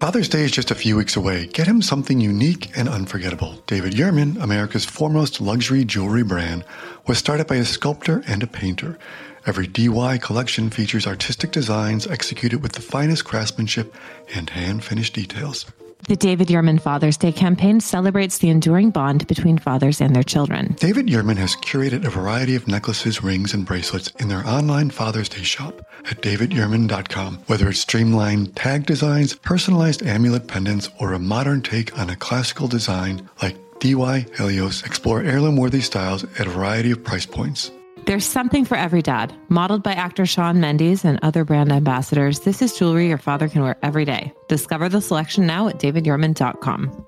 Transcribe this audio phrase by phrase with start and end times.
[0.00, 1.44] Father's Day is just a few weeks away.
[1.44, 3.62] Get him something unique and unforgettable.
[3.66, 6.64] David Yurman, America's foremost luxury jewelry brand,
[7.06, 8.98] was started by a sculptor and a painter.
[9.46, 13.94] Every DY collection features artistic designs executed with the finest craftsmanship
[14.34, 15.66] and hand finished details.
[16.08, 20.74] The David Yurman Father's Day campaign celebrates the enduring bond between fathers and their children.
[20.78, 25.28] David Yurman has curated a variety of necklaces, rings, and bracelets in their online Father's
[25.28, 27.38] Day shop at davidyurman.com.
[27.46, 32.66] Whether it's streamlined tag designs, personalized amulet pendants, or a modern take on a classical
[32.66, 37.70] design like DY Helios, explore heirloom worthy styles at a variety of price points.
[38.06, 39.32] There's something for every dad.
[39.48, 43.62] Modeled by actor Shawn Mendes and other brand ambassadors, this is jewelry your father can
[43.62, 44.32] wear every day.
[44.48, 47.06] Discover the selection now at davidyurman.com.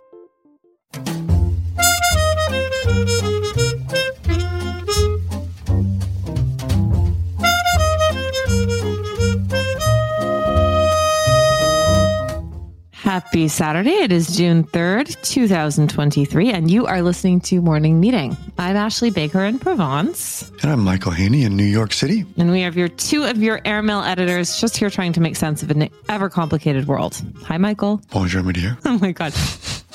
[13.13, 13.91] Happy Saturday.
[13.91, 18.35] It is June 3rd, 2023, and you are listening to Morning Meeting.
[18.57, 20.51] I'm Ashley Baker in Provence.
[20.63, 22.25] And I'm Michael Hainey in New York City.
[22.39, 25.63] And we have your two of your airmail editors just here trying to make sense
[25.63, 27.21] of an ever complicated world.
[27.43, 28.01] Hi, Michael.
[28.11, 28.79] Bonjour, my dear.
[28.87, 29.35] Oh my God.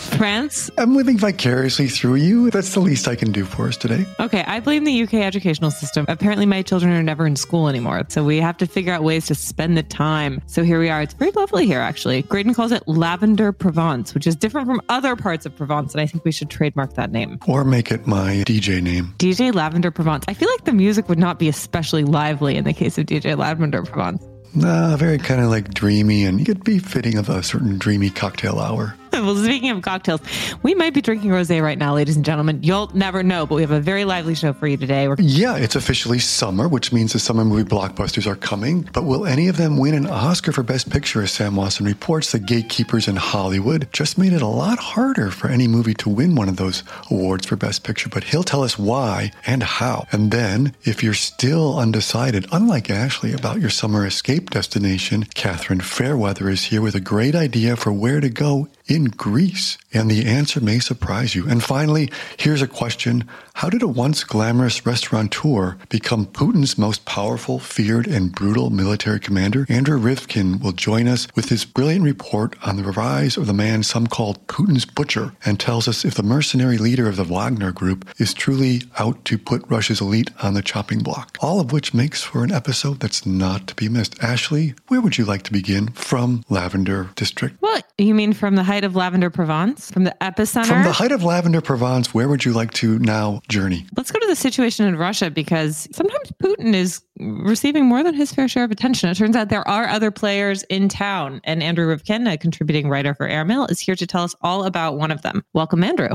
[0.08, 0.72] France?
[0.78, 2.50] I'm living vicariously through you.
[2.50, 4.06] That's the least I can do for us today.
[4.20, 6.06] Okay, I blame the UK educational system.
[6.08, 8.04] Apparently, my children are never in school anymore.
[8.10, 10.42] So we have to figure out ways to spend the time.
[10.48, 11.02] So here we are.
[11.02, 12.24] It's very lovely here, actually.
[12.24, 15.94] Graydon calls it Lavender Provence, which is different from other parts of Provence.
[15.94, 17.40] And I think we should trademark that name.
[17.48, 19.14] Or make it my DJ name.
[19.20, 20.26] DJ Lavender Provence.
[20.28, 23.38] I feel like the music would not be especially lively in the case of DJ
[23.38, 24.24] Lavender Provence.
[24.56, 28.60] Nah, very kind of like dreamy, and it'd be fitting of a certain dreamy cocktail
[28.60, 28.96] hour.
[29.14, 30.22] well, speaking of cocktails,
[30.64, 32.62] we might be drinking rosé right now, ladies and gentlemen.
[32.64, 35.08] You'll never know, but we have a very lively show for you today.
[35.08, 38.88] We're- yeah, it's officially summer, which means the summer movie blockbusters are coming.
[38.94, 41.22] But will any of them win an Oscar for Best Picture?
[41.22, 45.48] As Sam Wasson reports, the gatekeepers in Hollywood just made it a lot harder for
[45.48, 48.10] any movie to win one of those awards for Best Picture.
[48.10, 50.06] But he'll tell us why and how.
[50.12, 56.50] And then, if you're still undecided, unlike Ashley about your summer escape destination, Catherine Fairweather
[56.50, 59.78] is here with a great idea for where to go in Greece?
[59.94, 61.48] And the answer may surprise you.
[61.48, 63.24] And finally, here's a question
[63.56, 69.66] How did a once glamorous restaurateur become Putin's most powerful, feared, and brutal military commander?
[69.70, 73.84] Andrew Ryvkin will join us with his brilliant report on the rise of the man
[73.84, 78.08] some called Putin's butcher and tells us if the mercenary leader of the Wagner group
[78.20, 81.38] is truly out to put Russia's elite on the chopping block.
[81.40, 84.22] All of which makes for an episode that's not to be missed.
[84.22, 87.56] Ashley, where would you like to begin from Lavender District?
[87.62, 87.86] What?
[87.98, 89.90] You mean from the height of Lavender Provence?
[89.90, 90.68] From the epicenter?
[90.68, 93.88] From the height of Lavender Provence, where would you like to now journey?
[93.98, 98.32] Let's go to the situation in Russia because sometimes Putin is receiving more than his
[98.32, 99.10] fair share of attention.
[99.10, 103.16] It turns out there are other players in town, and Andrew Ryvkin, a contributing writer
[103.16, 105.44] for Airmail, is here to tell us all about one of them.
[105.54, 106.10] Welcome, Andrew.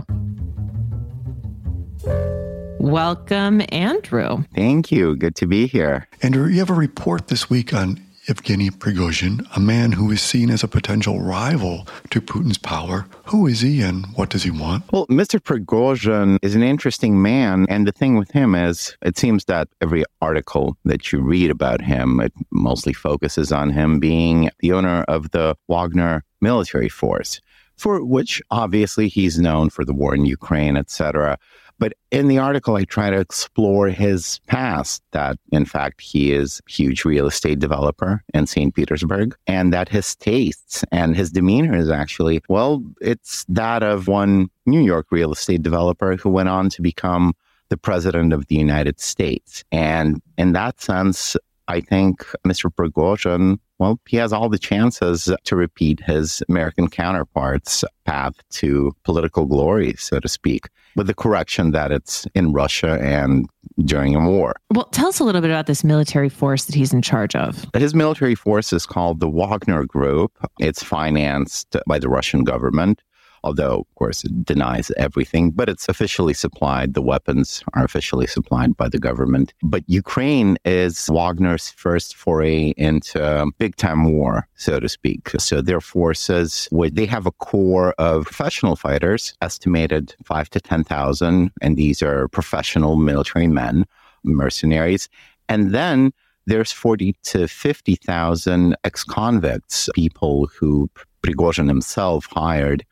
[2.78, 4.44] Welcome, Andrew.
[4.54, 5.16] Thank you.
[5.16, 6.06] Good to be here.
[6.22, 8.00] Andrew, you have a report this week on
[8.32, 13.06] Evgeny Prigozhin, a man who is seen as a potential rival to Putin's power.
[13.26, 14.90] Who is he and what does he want?
[14.90, 15.38] Well, Mr.
[15.38, 17.66] Prigozhin is an interesting man.
[17.68, 21.82] And the thing with him is, it seems that every article that you read about
[21.82, 27.38] him, it mostly focuses on him being the owner of the Wagner military force,
[27.76, 31.38] for which obviously he's known for the war in Ukraine, etc.
[31.82, 36.60] But in the article, I try to explore his past that, in fact, he is
[36.68, 38.72] a huge real estate developer in St.
[38.72, 44.48] Petersburg, and that his tastes and his demeanor is actually, well, it's that of one
[44.64, 47.32] New York real estate developer who went on to become
[47.68, 49.64] the president of the United States.
[49.72, 52.72] And in that sense, I think Mr.
[52.72, 59.44] Prigozhin, well, he has all the chances to repeat his American counterpart's path to political
[59.44, 63.48] glory, so to speak, with the correction that it's in Russia and
[63.84, 64.54] during a war.
[64.70, 67.66] Well, tell us a little bit about this military force that he's in charge of.
[67.74, 70.30] His military force is called the Wagner Group.
[70.60, 73.02] It's financed by the Russian government
[73.44, 76.94] although, of course, it denies everything, but it's officially supplied.
[76.94, 79.54] The weapons are officially supplied by the government.
[79.62, 85.30] But Ukraine is Wagner's first foray into big time war, so to speak.
[85.38, 91.76] So their forces, they have a core of professional fighters, estimated five to 10,000, and
[91.76, 93.84] these are professional military men,
[94.24, 95.08] mercenaries.
[95.48, 96.12] And then
[96.46, 100.90] there's 40 to 50,000 ex convicts, people who
[101.22, 102.84] Prigozhin himself hired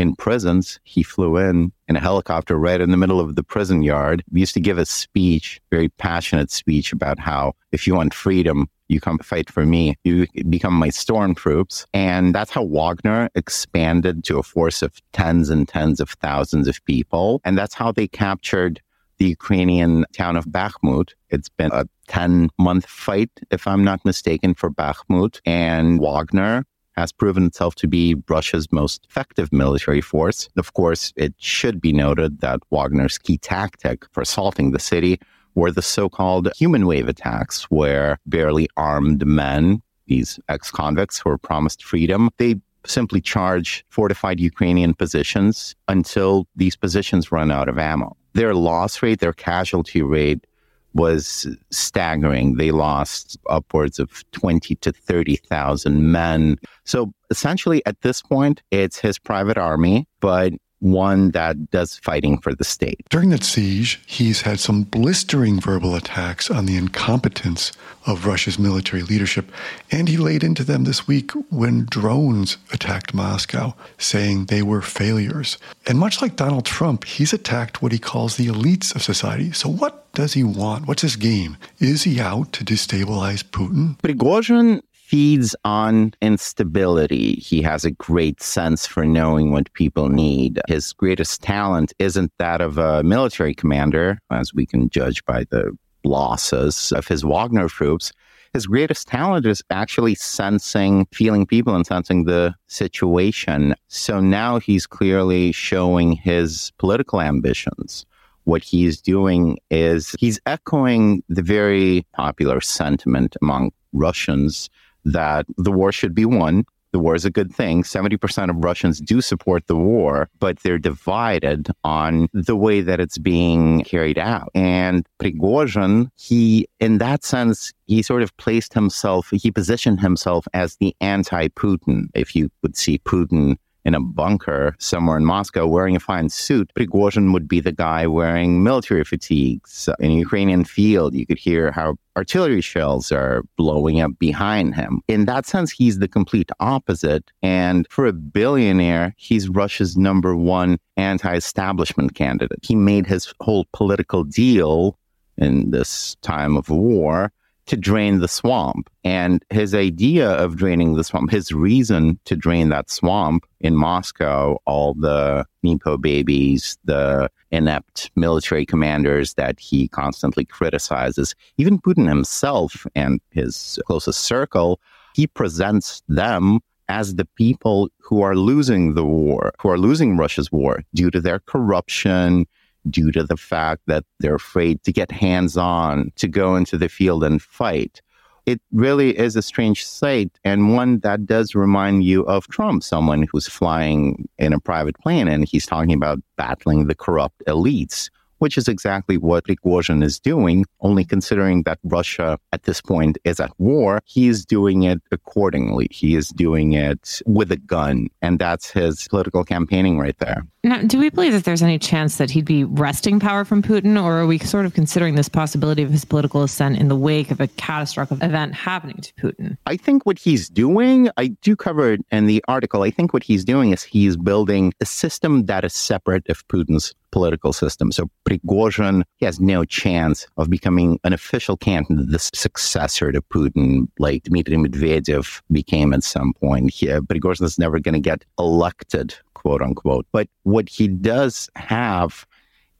[0.00, 0.80] in prisons.
[0.84, 4.24] He flew in in a helicopter right in the middle of the prison yard.
[4.32, 8.68] He used to give a speech, very passionate speech about how if you want freedom,
[8.88, 9.94] You come fight for me.
[10.02, 11.86] You become my stormtroops.
[11.94, 16.84] And that's how Wagner expanded to a force of tens and tens of thousands of
[16.86, 17.40] people.
[17.44, 18.80] And that's how they captured
[19.18, 21.10] the Ukrainian town of Bakhmut.
[21.28, 25.40] It's been a 10 month fight, if I'm not mistaken, for Bakhmut.
[25.44, 26.64] And Wagner
[27.00, 30.48] has proven itself to be Russia's most effective military force.
[30.56, 35.18] Of course, it should be noted that Wagner's key tactic for assaulting the city
[35.54, 41.30] were the so called human wave attacks, where barely armed men, these ex convicts who
[41.30, 42.56] were promised freedom, they
[42.86, 48.16] simply charge fortified Ukrainian positions until these positions run out of ammo.
[48.34, 50.46] Their loss rate, their casualty rate
[50.94, 52.56] was staggering.
[52.56, 56.56] They lost upwards of 20 to 30,000 men.
[56.84, 62.54] So essentially, at this point, it's his private army, but one that does fighting for
[62.54, 63.00] the state.
[63.08, 67.72] During that siege, he's had some blistering verbal attacks on the incompetence
[68.06, 69.52] of Russia's military leadership,
[69.90, 75.58] and he laid into them this week when drones attacked Moscow, saying they were failures.
[75.86, 79.52] And much like Donald Trump, he's attacked what he calls the elites of society.
[79.52, 80.88] So, what does he want?
[80.88, 81.56] What's his game?
[81.78, 83.98] Is he out to destabilize Putin?
[83.98, 87.34] Prigozhin feeds on instability.
[87.34, 90.60] He has a great sense for knowing what people need.
[90.68, 95.76] His greatest talent isn't that of a military commander, as we can judge by the
[96.04, 98.12] losses of his Wagner troops.
[98.52, 103.74] His greatest talent is actually sensing, feeling people and sensing the situation.
[103.88, 108.06] So now he's clearly showing his political ambitions
[108.44, 114.70] what he's doing is he's echoing the very popular sentiment among Russians
[115.04, 116.64] that the war should be won.
[116.92, 117.84] The war is a good thing.
[117.84, 123.18] 70% of Russians do support the war, but they're divided on the way that it's
[123.18, 124.50] being carried out.
[124.56, 130.76] And Prigozhin, he, in that sense, he sort of placed himself, he positioned himself as
[130.76, 132.06] the anti Putin.
[132.14, 136.70] If you would see Putin in a bunker somewhere in Moscow wearing a fine suit,
[136.76, 139.88] Prigozhin would be the guy wearing military fatigues.
[139.98, 145.00] In a Ukrainian field, you could hear how artillery shells are blowing up behind him.
[145.08, 147.30] In that sense, he's the complete opposite.
[147.42, 152.58] And for a billionaire, he's Russia's number one anti establishment candidate.
[152.62, 154.98] He made his whole political deal
[155.38, 157.32] in this time of war
[157.66, 158.90] to drain the swamp.
[159.04, 164.58] And his idea of draining the swamp, his reason to drain that swamp in Moscow,
[164.66, 172.86] all the Nepo babies, the inept military commanders that he constantly criticizes, even Putin himself
[172.94, 174.80] and his closest circle,
[175.14, 180.50] he presents them as the people who are losing the war, who are losing Russia's
[180.50, 182.46] war due to their corruption,
[182.88, 186.88] due to the fact that they're afraid to get hands on, to go into the
[186.88, 188.00] field and fight.
[188.46, 193.28] It really is a strange sight and one that does remind you of Trump, someone
[193.30, 198.08] who's flying in a private plane and he's talking about battling the corrupt elites
[198.40, 203.38] which is exactly what Prigozhin is doing, only considering that Russia at this point is
[203.38, 205.86] at war, he is doing it accordingly.
[205.90, 208.08] He is doing it with a gun.
[208.20, 210.44] And that's his political campaigning right there.
[210.62, 214.02] Now, do we believe that there's any chance that he'd be wresting power from Putin,
[214.02, 217.30] or are we sort of considering this possibility of his political ascent in the wake
[217.30, 219.56] of a catastrophic event happening to Putin?
[219.64, 222.82] I think what he's doing, I do cover it in the article.
[222.82, 226.94] I think what he's doing is he's building a system that is separate of Putin's
[227.10, 227.92] political system.
[227.92, 234.24] So Prigozhin has no chance of becoming an official candidate, the successor to Putin, like
[234.24, 236.72] Dmitry Medvedev became at some point.
[236.72, 240.06] He, uh, Prigozhin is never going to get elected quote unquote.
[240.12, 242.26] But what he does have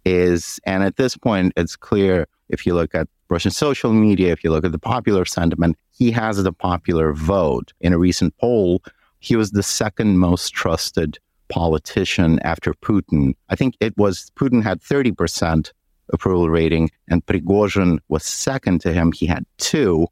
[0.05, 4.43] is, and at this point, it's clear if you look at Russian social media, if
[4.45, 7.73] you look at the popular sentiment, he has the popular vote.
[7.81, 8.83] In a recent poll,
[9.21, 11.19] he was the second most trusted
[11.51, 13.35] politician after Putin.
[13.51, 15.73] I think it was Putin had 30%
[16.13, 19.13] approval rating and Prigozhin was second to him.
[19.13, 20.07] He had two.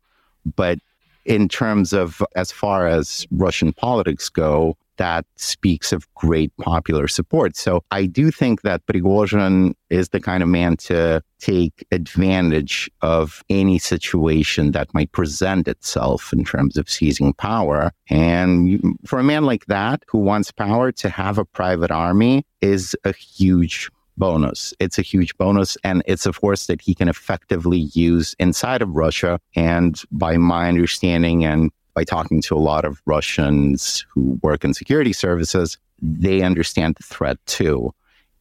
[0.57, 0.79] But
[1.25, 7.57] in terms of as far as Russian politics go, that speaks of great popular support.
[7.57, 13.43] So I do think that Prigozhin is the kind of man to take advantage of
[13.49, 17.93] any situation that might present itself in terms of seizing power.
[18.11, 22.95] And for a man like that who wants power to have a private army is
[23.05, 24.75] a huge bonus.
[24.81, 28.91] It's a huge bonus, and it's a force that he can effectively use inside of
[28.91, 29.41] Russia.
[29.55, 34.73] And by my understanding and by talking to a lot of Russians who work in
[34.73, 37.93] security services, they understand the threat too.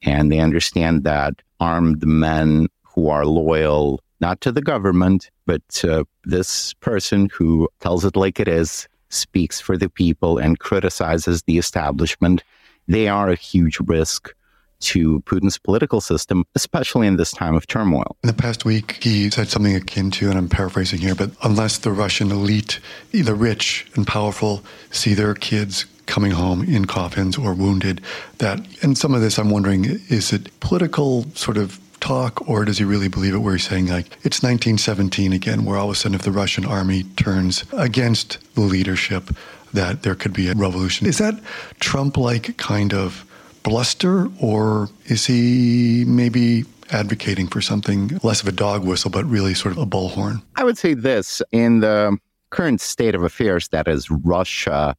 [0.04, 6.06] And they understand that armed men who are loyal not to the government, but to
[6.24, 11.58] this person who tells it like it is, speaks for the people, and criticizes the
[11.58, 12.44] establishment,
[12.88, 14.36] they are a huge risk
[14.80, 18.16] to Putin's political system, especially in this time of turmoil.
[18.24, 21.78] In the past week, he said something akin to, and I'm paraphrasing here, but unless
[21.78, 22.80] the Russian elite,
[23.12, 28.02] the rich and powerful, see their kids coming home in coffins or wounded,
[28.38, 32.78] that, and some of this I'm wondering, is it political sort of talk, or does
[32.78, 33.40] he really believe it?
[33.40, 36.66] Where he's saying, like, it's 1917 again, where all of a sudden, if the Russian
[36.66, 39.36] army turns against the leadership,
[39.74, 41.08] that there could be a revolution.
[41.08, 41.40] Is that
[41.80, 43.26] Trump like kind of
[43.68, 49.54] bluster, or is he maybe advocating for something less of a dog whistle, but really
[49.54, 50.42] sort of a bullhorn?
[50.56, 52.18] I would say this in the
[52.50, 54.96] current state of affairs that is Russia,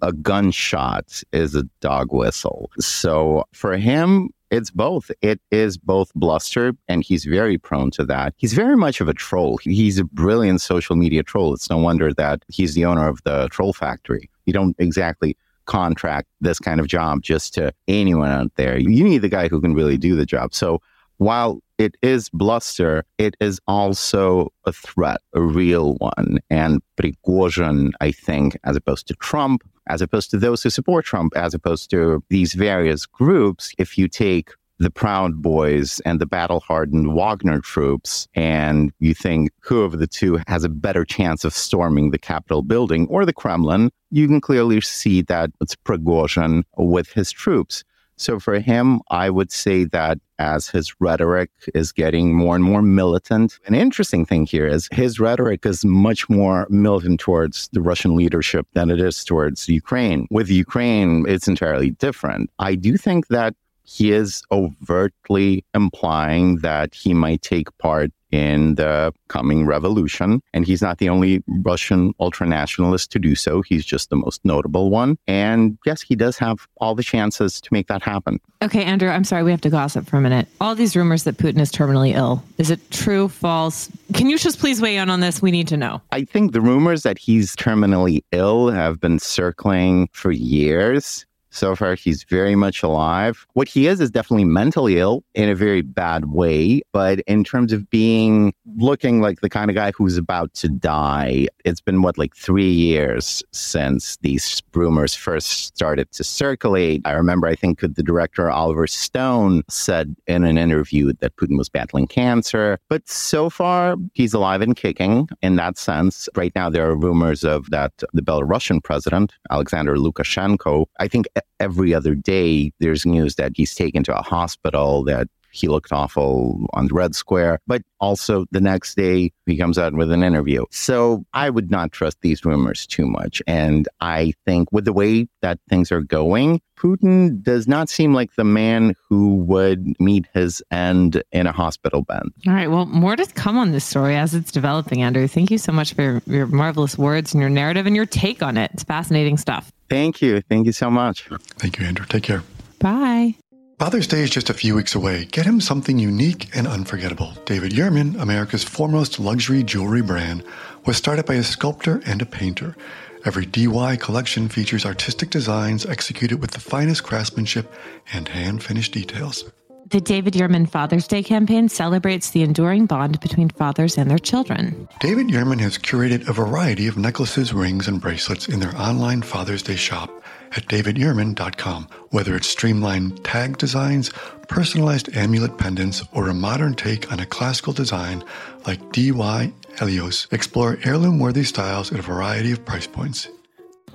[0.00, 2.70] a gunshot is a dog whistle.
[2.78, 5.10] So for him, it's both.
[5.20, 8.34] It is both bluster, and he's very prone to that.
[8.36, 9.58] He's very much of a troll.
[9.58, 11.54] He's a brilliant social media troll.
[11.54, 14.30] It's no wonder that he's the owner of the troll factory.
[14.46, 18.78] You don't exactly contract this kind of job just to anyone out there.
[18.78, 20.54] You need the guy who can really do the job.
[20.54, 20.80] So
[21.18, 26.38] while it is bluster, it is also a threat, a real one.
[26.50, 31.32] And Prigozhin, I think, as opposed to Trump, as opposed to those who support Trump,
[31.36, 36.60] as opposed to these various groups, if you take the Proud Boys and the battle
[36.60, 41.54] hardened Wagner troops, and you think who of the two has a better chance of
[41.54, 47.12] storming the Capitol building or the Kremlin, you can clearly see that it's Prigozhin with
[47.12, 47.84] his troops.
[48.16, 52.82] So for him, I would say that as his rhetoric is getting more and more
[52.82, 58.16] militant, an interesting thing here is his rhetoric is much more militant towards the Russian
[58.16, 60.26] leadership than it is towards Ukraine.
[60.30, 62.50] With Ukraine, it's entirely different.
[62.58, 63.54] I do think that
[63.84, 70.42] he is overtly implying that he might take part in the coming revolution.
[70.52, 73.62] And he's not the only Russian ultranationalist to do so.
[73.62, 75.16] He's just the most notable one.
[75.28, 78.40] And yes, he does have all the chances to make that happen.
[78.60, 80.48] Okay, Andrew, I'm sorry, we have to gossip for a minute.
[80.60, 82.42] All these rumors that Putin is terminally ill.
[82.58, 83.88] Is it true, false?
[84.14, 85.40] Can you just please weigh in on this?
[85.40, 86.02] We need to know.
[86.10, 91.24] I think the rumors that he's terminally ill have been circling for years.
[91.54, 93.46] So far, he's very much alive.
[93.52, 96.82] What he is is definitely mentally ill in a very bad way.
[96.92, 101.46] But in terms of being looking like the kind of guy who's about to die,
[101.64, 107.02] it's been what, like three years since these rumors first started to circulate.
[107.04, 111.68] I remember, I think the director Oliver Stone said in an interview that Putin was
[111.68, 112.78] battling cancer.
[112.88, 116.28] But so far, he's alive and kicking in that sense.
[116.34, 121.28] Right now, there are rumors of that the Belarusian president, Alexander Lukashenko, I think
[121.60, 126.66] every other day there's news that he's taken to a hospital, that he looked awful
[126.72, 127.60] on Red Square.
[127.66, 130.64] But also the next day, he comes out with an interview.
[130.70, 133.40] So I would not trust these rumors too much.
[133.46, 138.34] And I think with the way that things are going, Putin does not seem like
[138.34, 142.22] the man who would meet his end in a hospital bed.
[142.46, 142.68] All right.
[142.68, 145.28] Well, more to come on this story as it's developing, Andrew.
[145.28, 148.42] Thank you so much for your, your marvelous words and your narrative and your take
[148.42, 148.72] on it.
[148.74, 149.72] It's fascinating stuff.
[149.88, 150.40] Thank you.
[150.40, 151.28] Thank you so much.
[151.58, 152.06] Thank you, Andrew.
[152.06, 152.42] Take care.
[152.78, 153.36] Bye.
[153.78, 155.24] Father's Day is just a few weeks away.
[155.24, 157.32] Get him something unique and unforgettable.
[157.44, 160.44] David Yurman, America's foremost luxury jewelry brand,
[160.86, 162.76] was started by a sculptor and a painter.
[163.24, 167.72] Every DY collection features artistic designs executed with the finest craftsmanship
[168.12, 169.44] and hand finished details.
[169.86, 174.88] The David Yurman Father's Day campaign celebrates the enduring bond between fathers and their children.
[174.98, 179.62] David Yurman has curated a variety of necklaces, rings, and bracelets in their online Father's
[179.62, 180.10] Day shop
[180.52, 181.88] at davidyurman.com.
[182.10, 184.10] Whether it's streamlined tag designs,
[184.48, 188.24] personalized amulet pendants, or a modern take on a classical design
[188.66, 193.28] like DY Helios, explore heirloom worthy styles at a variety of price points.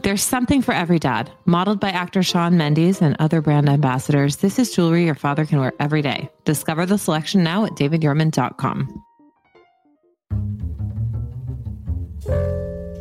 [0.02, 1.30] There's something for every dad.
[1.46, 5.60] Modeled by actor Shawn Mendes and other brand ambassadors, this is jewelry your father can
[5.60, 6.30] wear every day.
[6.46, 9.04] Discover the selection now at davidyurman.com.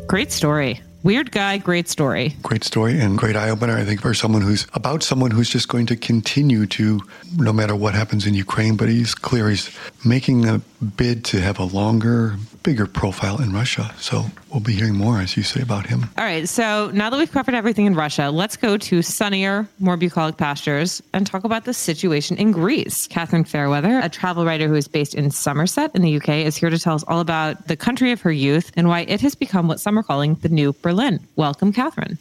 [0.09, 0.81] Great story.
[1.05, 2.35] Weird guy, great story.
[2.43, 5.69] Great story and great eye opener, I think, for someone who's about someone who's just
[5.69, 7.01] going to continue to,
[7.37, 9.71] no matter what happens in Ukraine, but he's clear he's
[10.05, 10.59] making a
[10.97, 13.95] bid to have a longer, bigger profile in Russia.
[13.99, 16.05] So we'll be hearing more, as you say, about him.
[16.17, 16.49] All right.
[16.49, 21.03] So now that we've covered everything in Russia, let's go to sunnier, more bucolic pastures
[21.13, 23.07] and talk about the situation in Greece.
[23.07, 26.71] Catherine Fairweather, a travel writer who is based in Somerset in the UK, is here
[26.71, 29.69] to tell us all about the country of her youth and why it has become
[29.69, 31.21] what some are calling the new Berlin.
[31.37, 32.19] Welcome, Catherine.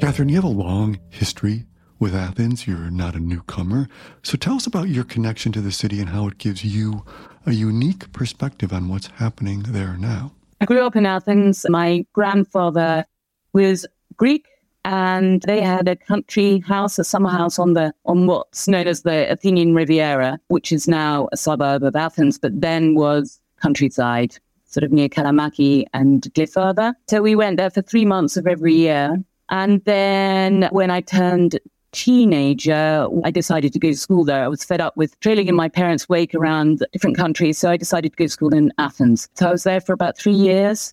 [0.00, 1.64] Catherine, you have a long history
[1.98, 2.66] with Athens.
[2.66, 3.88] You're not a newcomer.
[4.22, 7.04] So tell us about your connection to the city and how it gives you
[7.46, 10.32] a unique perspective on what's happening there now.
[10.60, 11.66] I grew up in Athens.
[11.68, 13.04] My grandfather
[13.52, 13.86] was
[14.16, 14.46] Greek
[14.84, 19.02] and they had a country house, a summer house on the on what's known as
[19.02, 24.84] the Athenian Riviera, which is now a suburb of Athens, but then was countryside, sort
[24.84, 26.94] of near Kalamaki and Glyfada.
[27.08, 29.16] So we went there for three months of every year.
[29.48, 31.58] And then when I turned
[31.96, 34.44] teenager, I decided to go to school there.
[34.44, 37.56] I was fed up with trailing in my parents' wake around different countries.
[37.58, 39.28] So I decided to go to school in Athens.
[39.34, 40.92] So I was there for about three years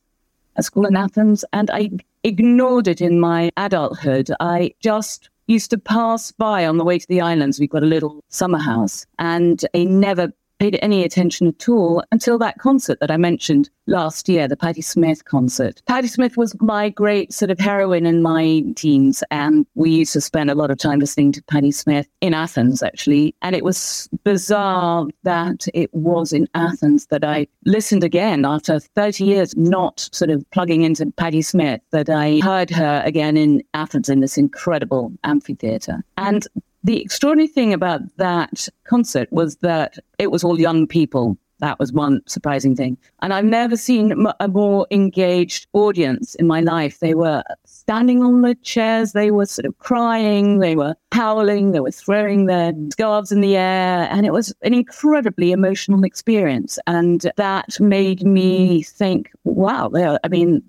[0.55, 1.91] at school in Athens and I
[2.24, 4.31] ignored it in my adulthood.
[4.39, 7.60] I just used to pass by on the way to the islands.
[7.60, 10.31] We've got a little summer house and I never
[10.63, 14.82] paid any attention at all until that concert that I mentioned last year, the Patti
[14.82, 15.82] Smith concert.
[15.88, 20.22] Patti Smith was my great sort of heroine in my teens, and we used to
[20.22, 23.36] spend a lot of time listening to Patti Smith in Athens, actually.
[23.41, 29.25] And it was bizarre that it was in Athens that I listened again after 30
[29.25, 34.08] years not sort of plugging into Patti Smith, that I heard her again in Athens
[34.08, 36.05] in this incredible amphitheater.
[36.15, 36.48] And
[36.83, 41.37] the extraordinary thing about that concert was that it was all young people.
[41.59, 42.97] That was one surprising thing.
[43.21, 46.99] And I've never seen a more engaged audience in my life.
[46.99, 51.79] They were standing on the chairs, they were sort of crying, they were howling, they
[51.79, 54.09] were throwing their scarves in the air.
[54.11, 56.79] And it was an incredibly emotional experience.
[56.85, 59.89] And that made me think, wow,
[60.21, 60.61] I mean,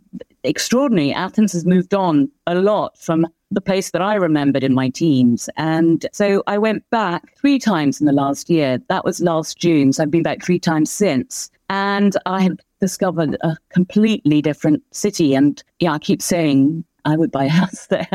[0.44, 1.12] extraordinary.
[1.12, 5.48] Athens has moved on a lot from the place that I remembered in my teens.
[5.56, 8.78] And so I went back three times in the last year.
[8.88, 9.92] That was last June.
[9.92, 11.50] So I've been back three times since.
[11.70, 15.34] And I have discovered a completely different city.
[15.34, 18.08] And yeah, I keep saying I would buy a house there.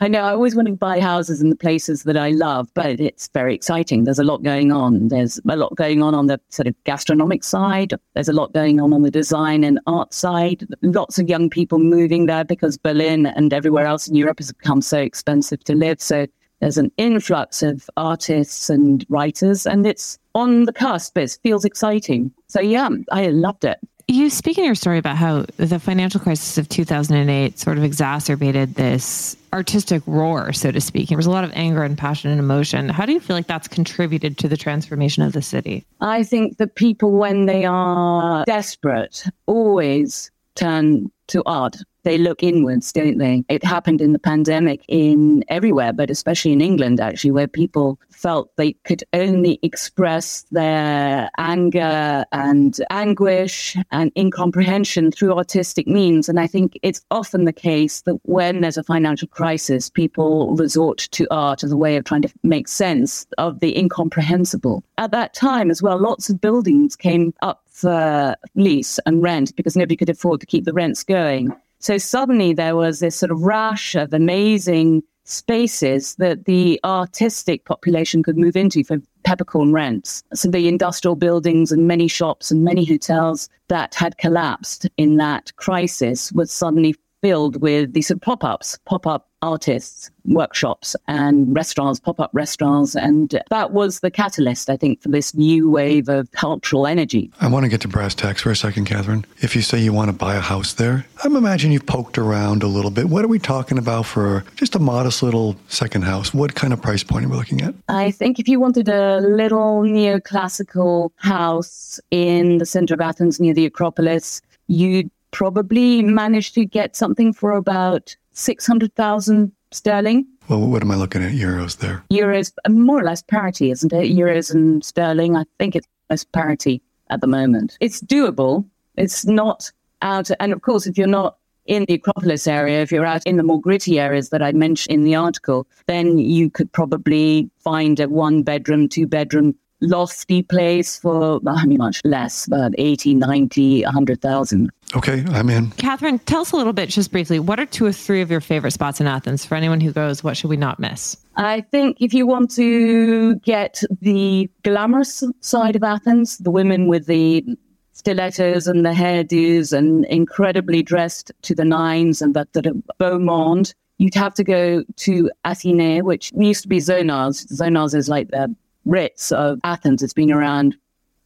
[0.00, 3.00] I know I always want to buy houses in the places that I love, but
[3.00, 4.04] it's very exciting.
[4.04, 5.08] There's a lot going on.
[5.08, 7.94] There's a lot going on on the sort of gastronomic side.
[8.14, 10.66] There's a lot going on on the design and art side.
[10.82, 14.82] Lots of young people moving there because Berlin and everywhere else in Europe has become
[14.82, 16.00] so expensive to live.
[16.00, 16.26] So
[16.62, 21.18] there's an influx of artists and writers, and it's on the cusp.
[21.18, 22.32] It feels exciting.
[22.46, 23.78] So yeah, I loved it.
[24.12, 28.74] You speak in your story about how the financial crisis of 2008 sort of exacerbated
[28.74, 31.08] this artistic roar, so to speak.
[31.08, 32.90] There was a lot of anger and passion and emotion.
[32.90, 35.86] How do you feel like that's contributed to the transformation of the city?
[36.02, 42.92] I think that people, when they are desperate, always turn to art they look inwards,
[42.92, 43.44] don't they?
[43.48, 48.54] It happened in the pandemic in everywhere, but especially in England, actually, where people felt
[48.56, 56.28] they could only express their anger and anguish and incomprehension through artistic means.
[56.28, 61.08] And I think it's often the case that when there's a financial crisis, people resort
[61.12, 64.82] to art as a way of trying to make sense of the incomprehensible.
[64.98, 69.76] At that time as well, lots of buildings came up for lease and rent because
[69.76, 71.52] nobody could afford to keep the rents going.
[71.78, 78.22] So suddenly there was this sort of rush of amazing spaces that the artistic population
[78.22, 80.22] could move into for peppercorn rents.
[80.34, 85.54] So the industrial buildings and many shops and many hotels that had collapsed in that
[85.56, 92.20] crisis were suddenly filled with these sort of pop-ups, pop-up artists, workshops, and restaurants, pop
[92.20, 92.94] up restaurants.
[92.94, 97.30] And that was the catalyst, I think, for this new wave of cultural energy.
[97.40, 99.24] I want to get to brass tacks for a second, Catherine.
[99.40, 102.62] If you say you want to buy a house there, I'm imagining you've poked around
[102.62, 103.08] a little bit.
[103.08, 106.32] What are we talking about for just a modest little second house?
[106.32, 107.74] What kind of price point are we looking at?
[107.88, 113.54] I think if you wanted a little neoclassical house in the center of Athens near
[113.54, 120.26] the Acropolis, you'd probably manage to get something for about 600,000 sterling.
[120.48, 122.04] Well, what am I looking at euros there?
[122.10, 124.14] Euros, more or less parity, isn't it?
[124.14, 127.76] Euros and sterling, I think it's less parity at the moment.
[127.80, 128.64] It's doable.
[128.96, 129.70] It's not
[130.02, 130.30] out.
[130.40, 133.42] And of course, if you're not in the Acropolis area, if you're out in the
[133.42, 138.08] more gritty areas that I mentioned in the article, then you could probably find a
[138.08, 144.70] one bedroom, two bedroom lofty place for I mean much less, but 80, 90, 100,000.
[144.94, 145.70] Okay, I'm in.
[145.72, 148.40] Catherine, tell us a little bit, just briefly, what are two or three of your
[148.40, 150.22] favorite spots in Athens for anyone who goes?
[150.22, 151.16] What should we not miss?
[151.36, 157.06] I think if you want to get the glamorous side of Athens, the women with
[157.06, 157.44] the
[157.92, 163.18] stilettos and the hairdos and incredibly dressed to the nines and that sort of beau
[163.18, 167.46] monde, you'd have to go to Athénée, which used to be Zonars.
[167.52, 170.02] Zonars is like the Ritz of Athens.
[170.02, 170.76] It's been around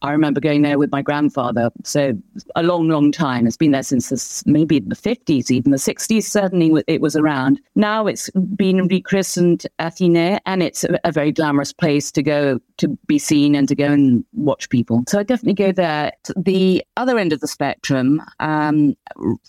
[0.01, 1.71] I remember going there with my grandfather.
[1.83, 2.13] So
[2.55, 3.47] a long, long time.
[3.47, 6.23] It's been there since maybe the 50s, even the 60s.
[6.23, 7.59] Certainly it was around.
[7.75, 12.87] Now it's been rechristened Athénée, and it's a, a very glamorous place to go to
[13.07, 15.03] be seen and to go and watch people.
[15.07, 16.11] So I definitely go there.
[16.35, 18.95] The other end of the spectrum, um,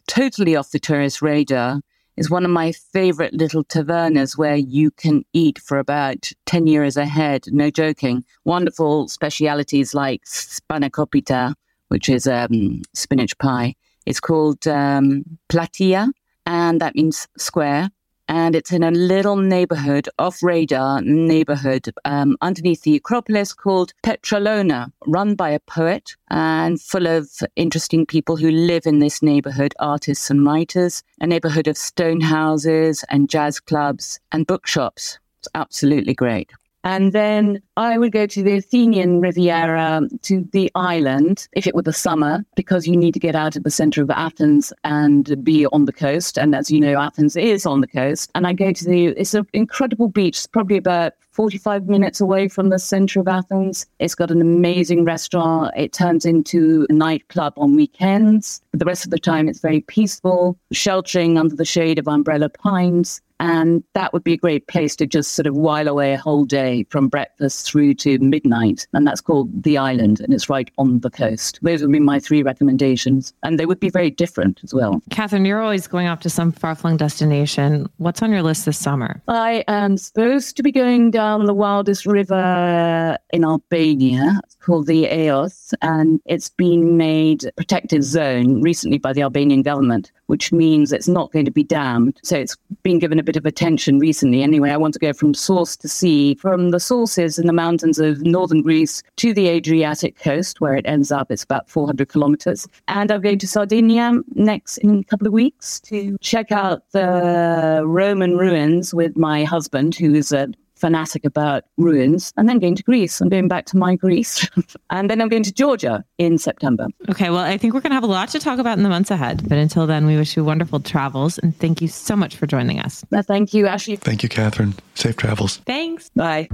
[0.07, 1.83] totally off the tourist radar,
[2.19, 6.97] is one of my favorite little tavernas where you can eat for about 10 years
[6.97, 7.45] ahead.
[7.47, 8.25] No joking.
[8.45, 11.55] Wonderful specialities like spanakopita,
[11.89, 13.77] which is um, spinach pie.
[14.05, 16.11] It's called um, platia,
[16.45, 17.89] and that means square
[18.29, 24.93] and it's in a little neighborhood, off radar neighborhood, um, underneath the Acropolis called Petralona,
[25.07, 30.31] run by a poet and full of interesting people who live in this neighborhood, artists
[30.31, 35.19] and writers, a neighborhood of stone houses and jazz clubs and bookshops.
[35.41, 36.53] It's absolutely great.
[36.85, 41.83] And then I would go to the Athenian Riviera, to the island, if it were
[41.83, 45.67] the summer, because you need to get out of the center of Athens and be
[45.67, 46.39] on the coast.
[46.39, 48.31] And as you know, Athens is on the coast.
[48.35, 50.39] And I go to the, it's an incredible beach.
[50.39, 53.87] It's probably about 45 minutes away from the center of Athens.
[54.01, 55.73] It's got an amazing restaurant.
[55.77, 58.61] It turns into a nightclub on weekends.
[58.73, 62.49] But the rest of the time, it's very peaceful, sheltering under the shade of umbrella
[62.49, 63.21] pines.
[63.41, 66.45] And that would be a great place to just sort of while away a whole
[66.45, 68.89] day from breakfast through to midnight.
[68.93, 71.61] And that's called The Island, and it's right on the coast.
[71.63, 73.33] Those would be my three recommendations.
[73.45, 75.01] And they would be very different as well.
[75.11, 77.89] Catherine, you're always going off to some far flung destination.
[77.99, 79.23] What's on your list this summer?
[79.29, 84.41] I am supposed to be going down the wildest river in Albania.
[84.61, 90.53] Called the Eos, and it's been made protected zone recently by the Albanian government, which
[90.53, 92.19] means it's not going to be dammed.
[92.23, 94.43] So it's been given a bit of attention recently.
[94.43, 97.99] Anyway, I want to go from source to sea, from the sources in the mountains
[97.99, 101.31] of northern Greece to the Adriatic coast, where it ends up.
[101.31, 102.69] It's about 400 kilometers.
[102.89, 107.85] And I'm going to Sardinia next in a couple of weeks to check out the
[107.87, 112.83] Roman ruins with my husband, who is a fanatic about ruins, and then going to
[112.83, 113.21] Greece.
[113.21, 114.49] I'm going back to my Greece.
[114.91, 116.87] and then I'm going to Georgia in September.
[117.11, 118.89] Okay, well, I think we're going to have a lot to talk about in the
[118.89, 119.49] months ahead.
[119.49, 122.81] But until then, we wish you wonderful travels and thank you so much for joining
[122.81, 123.05] us.
[123.13, 123.97] Uh, thank you, Ashley.
[123.97, 124.75] Thank you, Catherine.
[124.95, 125.59] Safe travels.
[125.59, 126.11] Thanks.
[126.11, 126.49] Bye.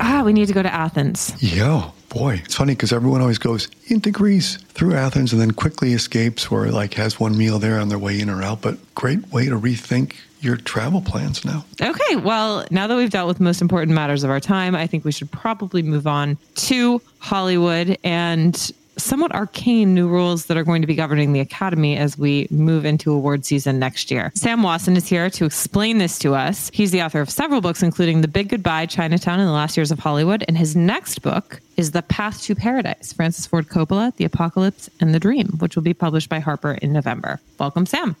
[0.00, 1.34] Ah, we need to go to Athens.
[1.42, 1.90] Yeah.
[2.08, 6.50] Boy, it's funny because everyone always goes into Greece through Athens and then quickly escapes
[6.50, 8.62] or like has one meal there on their way in or out.
[8.62, 10.14] But great way to rethink
[10.46, 11.64] your travel plans now.
[11.82, 15.04] Okay, well, now that we've dealt with most important matters of our time, I think
[15.04, 20.80] we should probably move on to Hollywood and somewhat arcane new rules that are going
[20.80, 24.32] to be governing the Academy as we move into award season next year.
[24.34, 26.70] Sam Wasson is here to explain this to us.
[26.72, 29.90] He's the author of several books, including The Big Goodbye, Chinatown, and the Last Years
[29.90, 30.44] of Hollywood.
[30.48, 35.12] And his next book is The Path to Paradise, Francis Ford Coppola, The Apocalypse, and
[35.12, 37.40] the Dream, which will be published by Harper in November.
[37.58, 38.16] Welcome, Sam.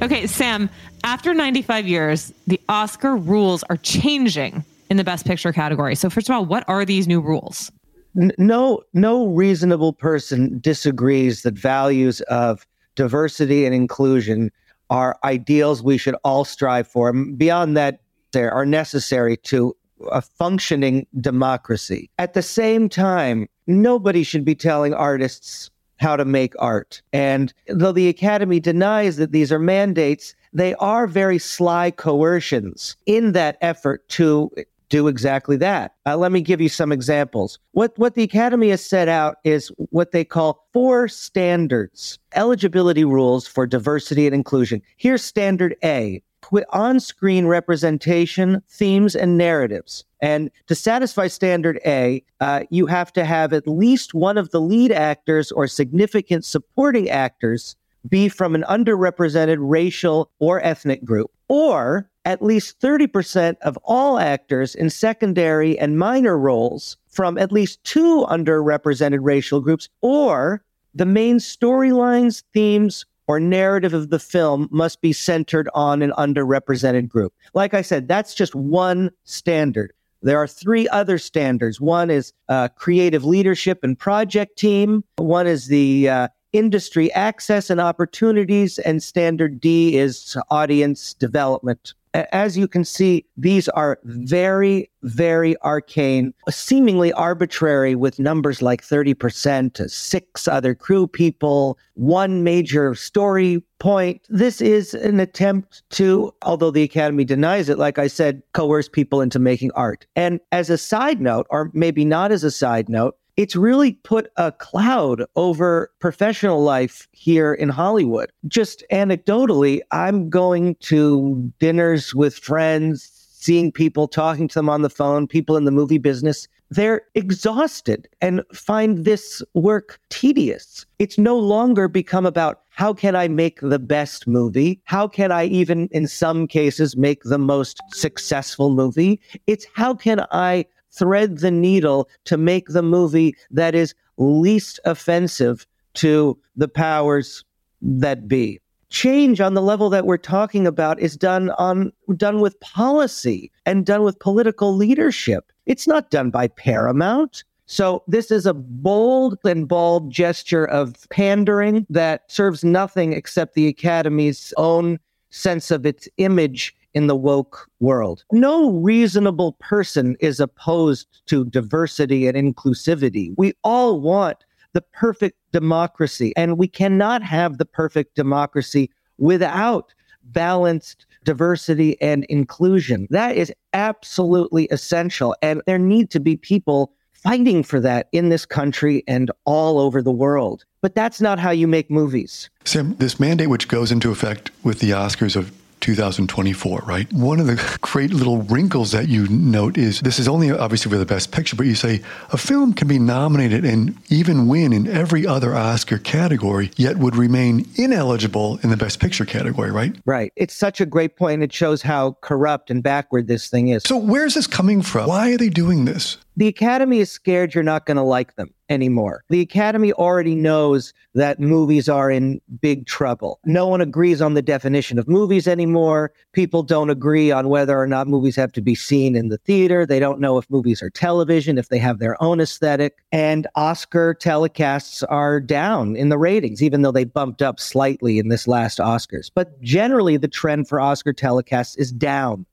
[0.00, 0.70] Okay, Sam,
[1.04, 5.94] after 95 years, the Oscar rules are changing in the Best Picture category.
[5.94, 7.70] So, first of all, what are these new rules?
[8.14, 14.50] No, no reasonable person disagrees that values of diversity and inclusion
[14.90, 17.12] are ideals we should all strive for.
[17.12, 18.00] Beyond that,
[18.32, 19.76] they are necessary to
[20.10, 22.10] a functioning democracy.
[22.18, 27.02] At the same time, nobody should be telling artists how to make art.
[27.12, 33.32] And though the Academy denies that these are mandates, they are very sly coercions in
[33.32, 34.50] that effort to
[34.88, 35.94] do exactly that.
[36.06, 37.58] Uh, let me give you some examples.
[37.72, 43.46] What what the Academy has set out is what they call four standards, eligibility rules
[43.46, 44.80] for diversity and inclusion.
[44.96, 46.22] Here's standard A
[46.72, 50.04] on screen representation, themes, and narratives.
[50.20, 54.60] And to satisfy standard A, uh, you have to have at least one of the
[54.60, 57.76] lead actors or significant supporting actors
[58.08, 64.74] be from an underrepresented racial or ethnic group, or at least 30% of all actors
[64.74, 70.62] in secondary and minor roles from at least two underrepresented racial groups, or
[70.94, 77.08] the main storylines, themes, or narrative of the film must be centered on an underrepresented
[77.08, 77.32] group.
[77.54, 79.92] Like I said, that's just one standard.
[80.22, 81.80] There are three other standards.
[81.80, 85.04] One is uh, creative leadership and project team.
[85.16, 88.78] One is the uh, industry access and opportunities.
[88.80, 91.94] And standard D is audience development.
[92.14, 99.90] As you can see, these are very, very arcane, seemingly arbitrary with numbers like 30%,
[99.90, 104.22] six other crew people, one major story point.
[104.28, 109.20] This is an attempt to, although the Academy denies it, like I said, coerce people
[109.20, 110.06] into making art.
[110.16, 114.32] And as a side note, or maybe not as a side note, it's really put
[114.36, 118.32] a cloud over professional life here in Hollywood.
[118.48, 124.90] Just anecdotally, I'm going to dinners with friends, seeing people, talking to them on the
[124.90, 126.48] phone, people in the movie business.
[126.70, 130.84] They're exhausted and find this work tedious.
[130.98, 134.80] It's no longer become about how can I make the best movie?
[134.84, 139.20] How can I even, in some cases, make the most successful movie?
[139.46, 145.66] It's how can I thread the needle to make the movie that is least offensive
[145.94, 147.44] to the powers
[147.80, 148.60] that be.
[148.90, 153.84] Change on the level that we're talking about is done on done with policy and
[153.84, 155.52] done with political leadership.
[155.66, 157.44] It's not done by Paramount.
[157.66, 163.68] So this is a bold and bald gesture of pandering that serves nothing except the
[163.68, 164.98] Academy's own
[165.28, 168.24] sense of its image in the woke world.
[168.32, 173.32] No reasonable person is opposed to diversity and inclusivity.
[173.38, 174.38] We all want
[174.72, 183.06] the perfect democracy, and we cannot have the perfect democracy without balanced diversity and inclusion.
[183.10, 185.36] That is absolutely essential.
[185.40, 190.02] And there need to be people fighting for that in this country and all over
[190.02, 190.64] the world.
[190.80, 192.50] But that's not how you make movies.
[192.64, 197.12] Sam, this mandate, which goes into effect with the Oscars of 2024, right?
[197.12, 200.98] One of the great little wrinkles that you note is this is only obviously for
[200.98, 204.86] the best picture, but you say a film can be nominated and even win in
[204.86, 209.96] every other Oscar category, yet would remain ineligible in the best picture category, right?
[210.04, 210.32] Right.
[210.36, 211.42] It's such a great point.
[211.42, 213.82] It shows how corrupt and backward this thing is.
[213.84, 215.08] So, where's this coming from?
[215.08, 216.18] Why are they doing this?
[216.38, 219.24] The Academy is scared you're not going to like them anymore.
[219.28, 223.40] The Academy already knows that movies are in big trouble.
[223.44, 226.12] No one agrees on the definition of movies anymore.
[226.34, 229.84] People don't agree on whether or not movies have to be seen in the theater.
[229.84, 232.98] They don't know if movies are television, if they have their own aesthetic.
[233.10, 238.28] And Oscar telecasts are down in the ratings, even though they bumped up slightly in
[238.28, 239.28] this last Oscars.
[239.34, 242.46] But generally, the trend for Oscar telecasts is down.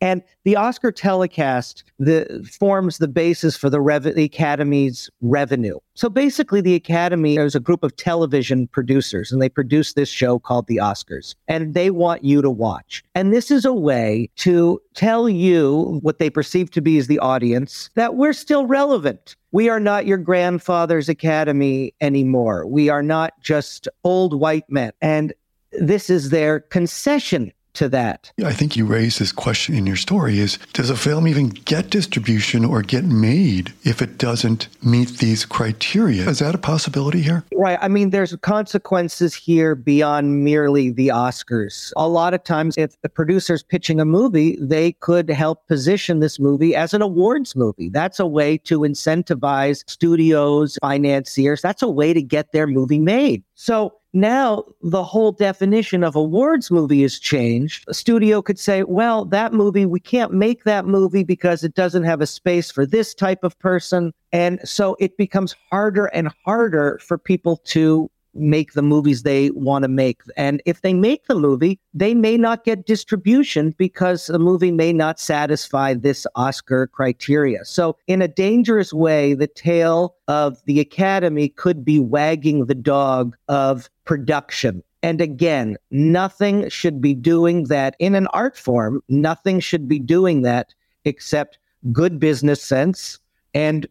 [0.00, 5.78] And the Oscar telecast the, forms the basis for the, rev- the Academy's revenue.
[5.94, 10.38] So basically, the Academy is a group of television producers, and they produce this show
[10.38, 13.02] called The Oscars, and they want you to watch.
[13.14, 17.18] And this is a way to tell you what they perceive to be as the
[17.18, 19.36] audience that we're still relevant.
[19.52, 22.66] We are not your grandfather's Academy anymore.
[22.66, 24.92] We are not just old white men.
[25.00, 25.32] And
[25.72, 28.32] this is their concession to that.
[28.44, 31.90] I think you raised this question in your story is does a film even get
[31.90, 36.28] distribution or get made if it doesn't meet these criteria?
[36.28, 37.44] Is that a possibility here?
[37.54, 37.78] Right.
[37.80, 41.92] I mean, there's consequences here beyond merely the Oscars.
[41.96, 46.40] A lot of times, if the producer's pitching a movie, they could help position this
[46.40, 47.88] movie as an awards movie.
[47.88, 51.62] That's a way to incentivize studios, financiers.
[51.62, 53.42] That's a way to get their movie made.
[53.54, 57.84] So now the whole definition of awards movie is changed.
[57.86, 62.04] A studio could say, well, that movie, we can't make that movie because it doesn't
[62.04, 64.12] have a space for this type of person.
[64.32, 69.82] And so it becomes harder and harder for people to make the movies they want
[69.82, 70.22] to make.
[70.36, 74.92] And if they make the movie, they may not get distribution because the movie may
[74.92, 77.64] not satisfy this Oscar criteria.
[77.64, 83.36] So, in a dangerous way, the tail of the Academy could be wagging the dog
[83.48, 84.82] of production.
[85.02, 89.02] And again, nothing should be doing that in an art form.
[89.08, 91.58] Nothing should be doing that except
[91.92, 93.20] good business sense
[93.54, 93.86] and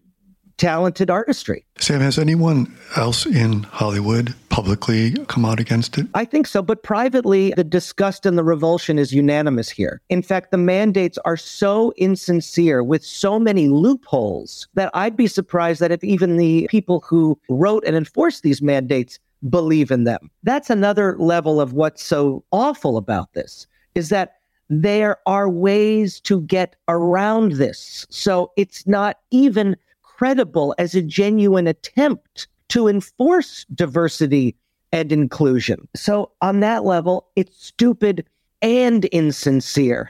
[0.58, 1.65] talented artistry.
[1.80, 6.08] Sam, has anyone else in Hollywood publicly come out against it?
[6.13, 10.02] I think so, but privately, the disgust and the revulsion is unanimous here.
[10.10, 15.82] In fact, the mandates are so insincere with so many loopholes that I'd be surprised
[15.82, 20.32] that if even the people who wrote and enforced these mandates believe in them.
[20.44, 24.36] That's another level of what's so awful about this is that
[24.70, 28.08] there are ways to get around this.
[28.10, 29.76] So it's not even
[30.17, 34.56] credible as a genuine attempt to enforce diversity
[34.91, 35.88] and inclusion.
[35.95, 38.25] So, on that level, it's stupid
[38.62, 40.10] and insincere.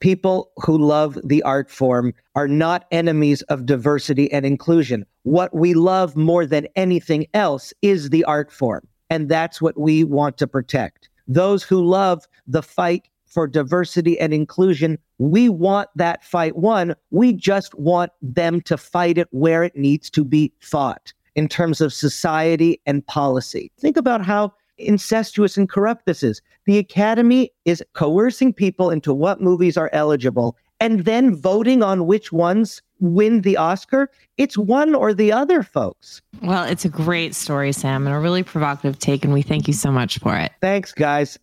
[0.00, 5.06] People who love the art form are not enemies of diversity and inclusion.
[5.22, 8.86] What we love more than anything else is the art form.
[9.08, 11.08] And that's what we want to protect.
[11.26, 14.96] Those who love the fight for diversity and inclusion.
[15.18, 16.94] We want that fight won.
[17.10, 21.82] We just want them to fight it where it needs to be fought in terms
[21.82, 23.70] of society and policy.
[23.78, 26.40] Think about how incestuous and corrupt this is.
[26.64, 32.32] The Academy is coercing people into what movies are eligible and then voting on which
[32.32, 34.10] ones win the Oscar.
[34.38, 36.22] It's one or the other, folks.
[36.40, 39.74] Well, it's a great story, Sam, and a really provocative take, and we thank you
[39.74, 40.52] so much for it.
[40.62, 41.38] Thanks, guys.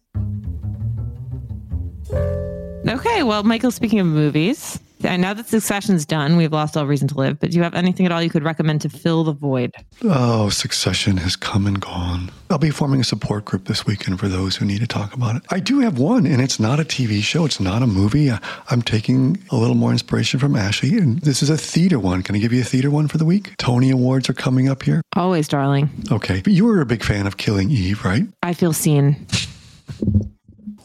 [2.88, 7.08] Okay, well, Michael, speaking of movies, and now that Succession's done, we've lost all reason
[7.10, 7.39] to live.
[7.39, 9.73] But do you have anything at all you could recommend to fill the void?
[10.04, 12.30] Oh, Succession has come and gone.
[12.49, 15.36] I'll be forming a support group this weekend for those who need to talk about
[15.38, 15.43] it.
[15.49, 17.45] I do have one, and it's not a TV show.
[17.45, 18.30] It's not a movie.
[18.69, 22.21] I'm taking a little more inspiration from Ashley, and this is a theater one.
[22.21, 23.56] Can I give you a theater one for the week?
[23.58, 25.02] Tony Awards are coming up here.
[25.15, 25.89] Always, darling.
[26.12, 28.26] Okay, but you were a big fan of Killing Eve, right?
[28.43, 29.26] I feel seen.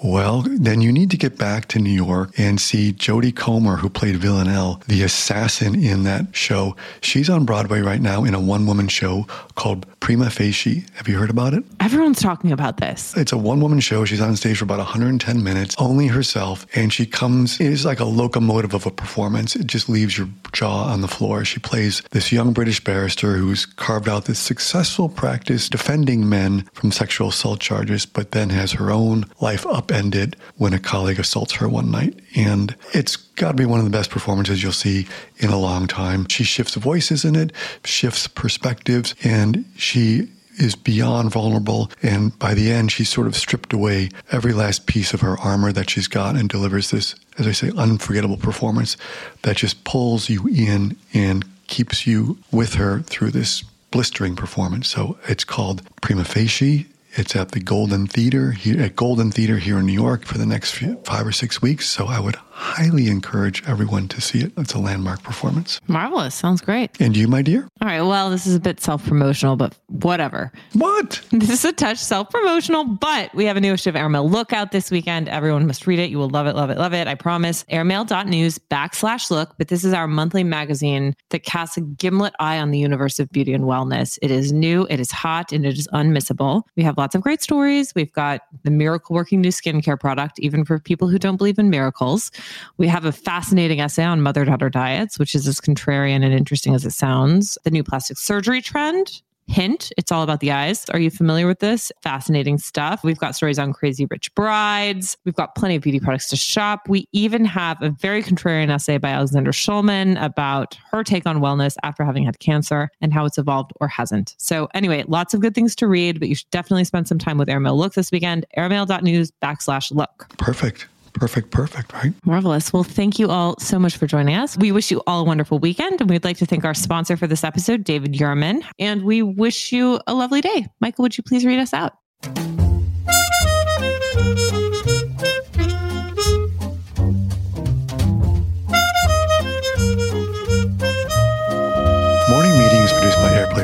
[0.03, 3.89] Well, then you need to get back to New York and see Jodie Comer, who
[3.89, 6.77] played Villanelle, the assassin in that show.
[7.01, 10.85] She's on Broadway right now in a one woman show called Prima Facie.
[10.95, 11.65] Have you heard about it?
[11.81, 13.17] Everyone's talking about this.
[13.17, 14.05] It's a one woman show.
[14.05, 16.67] She's on stage for about 110 minutes, only herself.
[16.75, 19.57] And she comes, it is like a locomotive of a performance.
[19.57, 21.45] It just leaves your jaw on the floor.
[21.45, 26.93] She plays this young British barrister who's carved out this successful practice defending men from
[26.93, 31.68] sexual assault charges, but then has her own life upended when a colleague assaults her
[31.68, 32.18] one night.
[32.37, 35.07] And it's got to be one of the best performances you'll see
[35.38, 36.27] in a long time.
[36.29, 37.53] She shifts voices in it,
[37.85, 41.90] shifts perspectives, and she is beyond vulnerable.
[42.03, 45.72] And by the end, she's sort of stripped away every last piece of her armor
[45.72, 48.96] that she's got and delivers this, as I say, unforgettable performance
[49.42, 54.88] that just pulls you in and keeps you with her through this blistering performance.
[54.88, 56.87] So it's called Prima Facie.
[57.19, 60.47] It's at the Golden Theater here at Golden Theater here in New York for the
[60.47, 61.89] next few, five or six weeks.
[61.89, 64.53] So I would highly encourage everyone to see it.
[64.57, 65.81] It's a landmark performance.
[65.87, 66.35] Marvelous.
[66.35, 66.90] Sounds great.
[67.01, 67.68] And you, my dear?
[67.81, 68.03] All right.
[68.03, 70.53] Well, this is a bit self promotional, but whatever.
[70.73, 71.23] What?
[71.38, 74.53] This is a touch self promotional, but we have a new issue of Airmail Look
[74.53, 75.29] out this weekend.
[75.29, 76.11] Everyone must read it.
[76.11, 77.07] You will love it, love it, love it.
[77.07, 77.64] I promise.
[77.71, 79.55] Airmail.news backslash look.
[79.57, 83.31] But this is our monthly magazine that casts a gimlet eye on the universe of
[83.31, 84.18] beauty and wellness.
[84.21, 86.64] It is new, it is hot, and it is unmissable.
[86.77, 87.94] We have lots of great stories.
[87.94, 91.71] We've got the miracle working new skincare product, even for people who don't believe in
[91.71, 92.33] miracles.
[92.77, 96.75] We have a fascinating essay on mother daughter diets, which is as contrarian and interesting
[96.75, 97.59] as it sounds.
[97.65, 99.23] The new plastic surgery trend.
[99.49, 100.85] Hint, it's all about the eyes.
[100.91, 101.91] Are you familiar with this?
[102.03, 103.03] Fascinating stuff.
[103.03, 105.17] We've got stories on crazy rich brides.
[105.25, 106.83] We've got plenty of beauty products to shop.
[106.87, 111.77] We even have a very contrarian essay by Alexandra Shulman about her take on wellness
[111.83, 114.35] after having had cancer and how it's evolved or hasn't.
[114.37, 117.39] So, anyway, lots of good things to read, but you should definitely spend some time
[117.39, 118.45] with Airmail Look this weekend.
[118.55, 120.29] Airmail.news backslash look.
[120.37, 120.87] Perfect.
[121.19, 122.13] Perfect, perfect, right?
[122.25, 122.73] Marvelous.
[122.73, 124.57] Well, thank you all so much for joining us.
[124.57, 126.01] We wish you all a wonderful weekend.
[126.01, 128.63] And we'd like to thank our sponsor for this episode, David Yurman.
[128.79, 130.67] And we wish you a lovely day.
[130.81, 131.95] Michael, would you please read us out?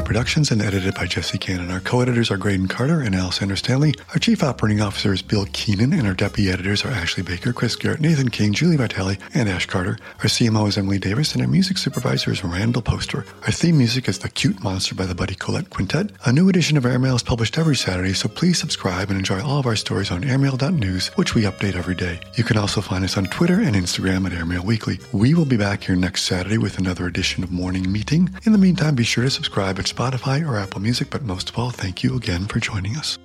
[0.05, 1.71] Productions and edited by Jesse Cannon.
[1.71, 3.95] Our co-editors are Graydon Carter and Alessandra Stanley.
[4.11, 7.75] Our chief operating officer is Bill Keenan, and our deputy editors are Ashley Baker, Chris
[7.75, 9.99] Garrett, Nathan King, Julie Vitale, and Ash Carter.
[10.19, 13.25] Our CMO is Emily Davis, and our music supervisor is Randall Poster.
[13.43, 16.11] Our theme music is The Cute Monster by the Buddy Collette Quintet.
[16.27, 19.59] A new edition of Airmail is published every Saturday, so please subscribe and enjoy all
[19.59, 22.21] of our stories on airmail.news, which we update every day.
[22.35, 25.01] You can also find us on Twitter and Instagram at Airmail Weekly.
[25.13, 28.33] We will be back here next Saturday with another edition of Morning Meeting.
[28.45, 31.57] In the meantime, be sure to subscribe at Spotify or Apple Music, but most of
[31.57, 33.17] all, thank you again for joining us.